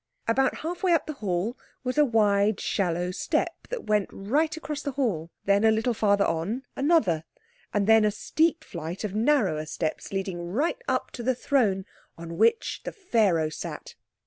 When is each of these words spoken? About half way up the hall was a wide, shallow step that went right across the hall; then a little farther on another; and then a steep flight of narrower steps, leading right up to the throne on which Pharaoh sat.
About 0.27 0.55
half 0.61 0.81
way 0.81 0.93
up 0.93 1.05
the 1.05 1.13
hall 1.21 1.55
was 1.83 1.95
a 1.95 2.03
wide, 2.03 2.59
shallow 2.59 3.11
step 3.11 3.67
that 3.69 3.83
went 3.83 4.09
right 4.11 4.57
across 4.57 4.81
the 4.81 4.93
hall; 4.93 5.29
then 5.45 5.63
a 5.63 5.69
little 5.69 5.93
farther 5.93 6.25
on 6.25 6.63
another; 6.75 7.23
and 7.71 7.85
then 7.85 8.03
a 8.03 8.09
steep 8.09 8.63
flight 8.63 9.03
of 9.03 9.13
narrower 9.13 9.67
steps, 9.67 10.11
leading 10.11 10.47
right 10.51 10.81
up 10.87 11.11
to 11.11 11.21
the 11.21 11.35
throne 11.35 11.85
on 12.17 12.39
which 12.39 12.81
Pharaoh 13.11 13.49
sat. 13.49 13.93